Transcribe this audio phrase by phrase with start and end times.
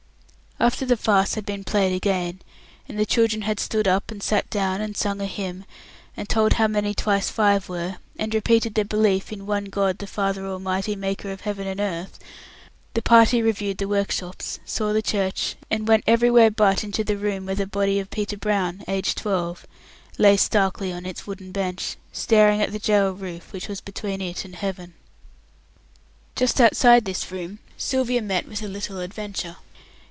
[0.59, 2.39] After the farce had been played again,
[2.87, 5.65] and the children had stood up and sat down, and sung a hymn,
[6.15, 10.05] and told how many twice five were, and repeated their belief in "One God the
[10.05, 12.19] Father Almighty, maker of Heaven and Earth",
[12.93, 17.17] the party reviewed the workshops, and saw the church, and went everywhere but into the
[17.17, 19.65] room where the body of Peter Brown, aged twelve,
[20.19, 24.45] lay starkly on its wooden bench, staring at the gaol roof which was between it
[24.45, 24.93] and Heaven.
[26.35, 29.55] Just outside this room, Sylvia met with a little adventure.